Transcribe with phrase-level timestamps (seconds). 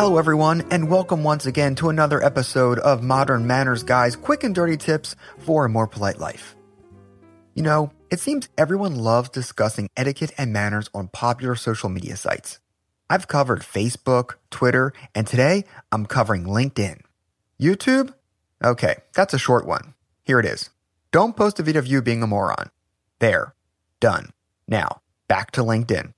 [0.00, 4.54] Hello, everyone, and welcome once again to another episode of Modern Manners Guys quick and
[4.54, 6.56] dirty tips for a more polite life.
[7.54, 12.60] You know, it seems everyone loves discussing etiquette and manners on popular social media sites.
[13.10, 17.02] I've covered Facebook, Twitter, and today I'm covering LinkedIn.
[17.60, 18.14] YouTube?
[18.64, 19.92] Okay, that's a short one.
[20.24, 20.70] Here it is.
[21.12, 22.70] Don't post a video of you being a moron.
[23.18, 23.54] There.
[24.00, 24.30] Done.
[24.66, 26.14] Now, back to LinkedIn.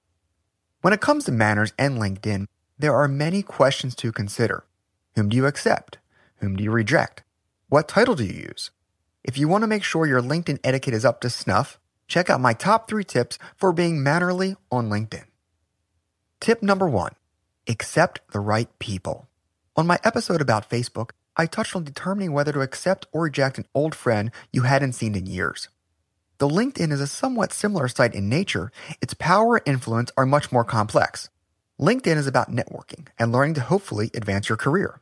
[0.83, 2.47] When it comes to manners and LinkedIn,
[2.83, 4.65] there are many questions to consider.
[5.15, 5.99] Whom do you accept?
[6.39, 7.23] Whom do you reject?
[7.69, 8.73] What title do you use?
[9.23, 12.41] If you want to make sure your LinkedIn etiquette is up to snuff, check out
[12.41, 15.27] my top three tips for being mannerly on LinkedIn.
[16.41, 17.13] Tip number one
[17.69, 19.29] accept the right people.
[19.77, 23.67] On my episode about Facebook, I touched on determining whether to accept or reject an
[23.77, 25.69] old friend you hadn't seen in years.
[26.39, 30.51] Though LinkedIn is a somewhat similar site in nature, its power and influence are much
[30.51, 31.29] more complex.
[31.83, 35.01] LinkedIn is about networking and learning to hopefully advance your career.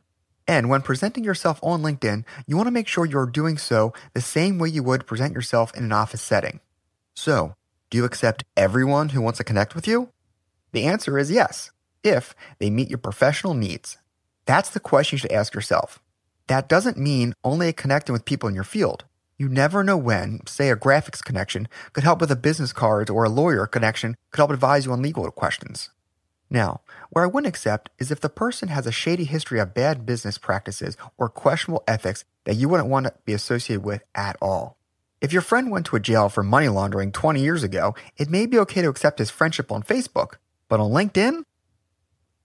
[0.49, 4.23] And when presenting yourself on LinkedIn, you want to make sure you're doing so the
[4.23, 6.61] same way you would present yourself in an office setting.
[7.15, 7.55] So,
[7.91, 10.09] do you accept everyone who wants to connect with you?
[10.73, 11.71] The answer is yes,
[12.03, 13.99] if they meet your professional needs.
[14.47, 16.01] That's the question you should ask yourself.
[16.47, 19.05] That doesn't mean only connecting with people in your field.
[19.37, 23.25] You never know when, say, a graphics connection could help with a business card or
[23.25, 25.91] a lawyer connection could help advise you on legal questions.
[26.51, 26.81] Now,
[27.11, 30.37] where I wouldn't accept is if the person has a shady history of bad business
[30.37, 34.77] practices or questionable ethics that you wouldn't want to be associated with at all.
[35.21, 38.47] If your friend went to a jail for money laundering 20 years ago, it may
[38.47, 40.35] be okay to accept his friendship on Facebook,
[40.69, 41.45] but on LinkedIn?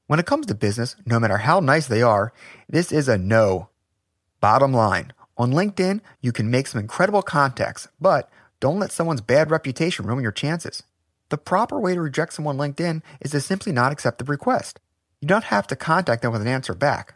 [0.08, 2.32] When it comes to business, no matter how nice they are,
[2.70, 3.70] this is a no.
[4.40, 8.30] Bottom line, on LinkedIn, you can make some incredible contacts, but
[8.60, 10.84] don't let someone's bad reputation ruin your chances.
[11.30, 14.80] The proper way to reject someone on LinkedIn is to simply not accept the request.
[15.22, 17.16] You don't have to contact them with an answer back.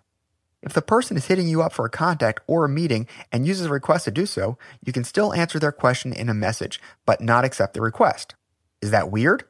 [0.62, 3.68] If the person is hitting you up for a contact or a meeting and uses
[3.68, 7.22] a request to do so, you can still answer their question in a message, but
[7.22, 8.36] not accept the request.
[8.82, 9.44] Is that weird?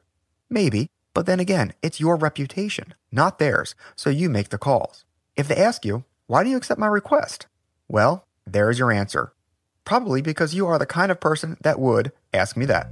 [0.49, 5.05] Maybe, but then again, it's your reputation, not theirs, so you make the calls.
[5.35, 7.47] If they ask you, why do you accept my request?
[7.87, 9.33] Well, there's your answer.
[9.85, 12.91] Probably because you are the kind of person that would ask me that.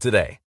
[0.00, 0.38] today.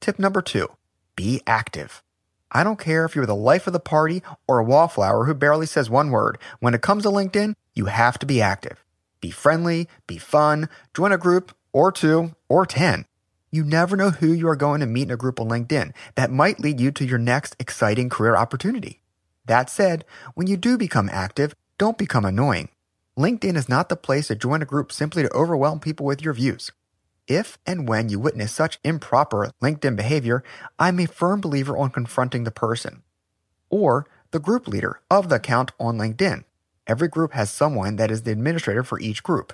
[0.00, 0.68] Tip number two
[1.16, 2.02] be active.
[2.50, 5.66] I don't care if you're the life of the party or a wallflower who barely
[5.66, 6.38] says one word.
[6.60, 8.84] When it comes to LinkedIn, you have to be active.
[9.20, 13.06] Be friendly, be fun, join a group or two or 10.
[13.50, 16.30] You never know who you are going to meet in a group on LinkedIn that
[16.30, 19.00] might lead you to your next exciting career opportunity.
[19.46, 20.04] That said,
[20.34, 22.68] when you do become active, don't become annoying.
[23.18, 26.34] LinkedIn is not the place to join a group simply to overwhelm people with your
[26.34, 26.72] views.
[27.28, 30.42] If and when you witness such improper LinkedIn behavior,
[30.78, 33.02] I'm a firm believer on confronting the person
[33.70, 36.44] or the group leader of the account on LinkedIn.
[36.86, 39.52] Every group has someone that is the administrator for each group.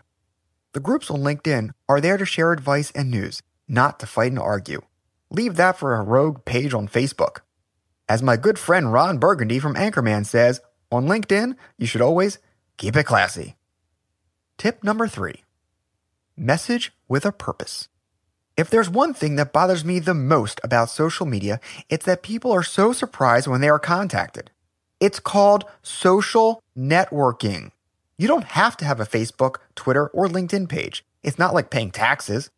[0.73, 4.39] The groups on LinkedIn are there to share advice and news, not to fight and
[4.39, 4.83] argue.
[5.31, 7.41] Leave that for a rogue page on Facebook.
[8.09, 10.61] As my good friend Ron Burgundy from Anchorman says,
[10.91, 12.39] on LinkedIn, you should always
[12.79, 13.57] keep it classy.
[14.57, 15.45] Tip number three
[16.39, 17.89] message with a purpose.
[18.57, 22.51] If there's one thing that bothers me the most about social media, it's that people
[22.51, 24.51] are so surprised when they are contacted.
[25.01, 27.71] It's called social networking.
[28.17, 31.05] You don't have to have a Facebook, Twitter, or LinkedIn page.
[31.23, 32.51] It's not like paying taxes.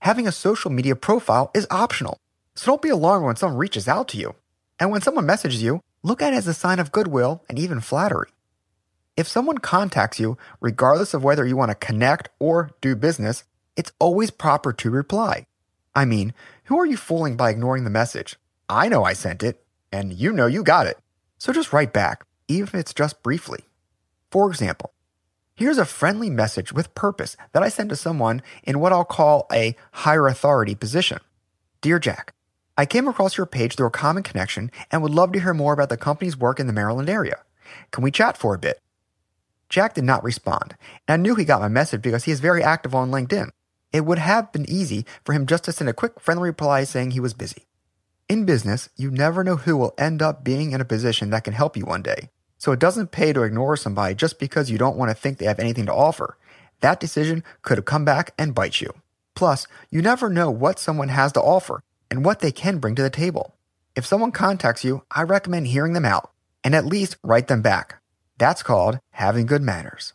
[0.00, 2.18] Having a social media profile is optional.
[2.54, 4.36] So don't be alarmed when someone reaches out to you.
[4.78, 7.80] And when someone messages you, look at it as a sign of goodwill and even
[7.80, 8.28] flattery.
[9.18, 13.42] If someone contacts you, regardless of whether you want to connect or do business,
[13.74, 15.44] it's always proper to reply.
[15.92, 16.32] I mean,
[16.66, 18.38] who are you fooling by ignoring the message?
[18.68, 19.60] I know I sent it,
[19.90, 20.98] and you know you got it.
[21.36, 23.64] So just write back, even if it's just briefly.
[24.30, 24.92] For example,
[25.56, 29.48] here's a friendly message with purpose that I sent to someone in what I'll call
[29.52, 31.18] a higher authority position.
[31.80, 32.34] Dear Jack,
[32.76, 35.72] I came across your page through a common connection and would love to hear more
[35.72, 37.40] about the company's work in the Maryland area.
[37.90, 38.78] Can we chat for a bit?
[39.68, 40.76] Jack did not respond,
[41.06, 43.50] and I knew he got my message because he is very active on LinkedIn.
[43.92, 47.10] It would have been easy for him just to send a quick friendly reply saying
[47.10, 47.66] he was busy.
[48.28, 51.54] In business, you never know who will end up being in a position that can
[51.54, 52.28] help you one day.
[52.58, 55.46] So it doesn't pay to ignore somebody just because you don't want to think they
[55.46, 56.36] have anything to offer.
[56.80, 58.92] That decision could have come back and bite you.
[59.34, 63.02] Plus, you never know what someone has to offer and what they can bring to
[63.02, 63.54] the table.
[63.94, 66.30] If someone contacts you, I recommend hearing them out
[66.64, 67.97] and at least write them back.
[68.38, 70.14] That's called having good manners.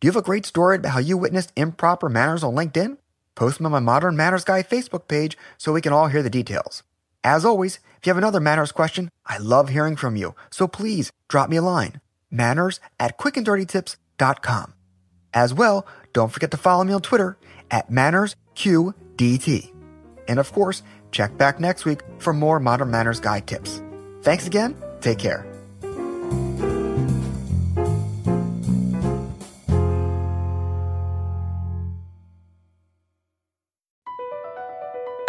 [0.00, 2.96] Do you have a great story about how you witnessed improper manners on LinkedIn?
[3.34, 6.30] Post them on my Modern Manners Guy Facebook page so we can all hear the
[6.30, 6.82] details.
[7.22, 11.12] As always, if you have another manners question, I love hearing from you, so please
[11.28, 12.00] drop me a line.
[12.30, 14.74] Manners at quickanddirtytips.com.
[15.34, 17.36] As well, don't forget to follow me on Twitter
[17.70, 19.72] at MannersQDT.
[20.28, 20.82] And of course,
[21.12, 23.82] check back next week for more Modern Manners Guy tips.
[24.22, 24.76] Thanks again.
[25.00, 25.49] Take care.